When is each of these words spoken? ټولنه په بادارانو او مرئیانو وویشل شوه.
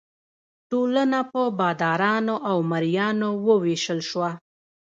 ټولنه 0.69 1.19
په 1.31 1.41
بادارانو 1.59 2.35
او 2.49 2.57
مرئیانو 2.71 3.29
وویشل 3.47 3.99
شوه. 4.09 4.29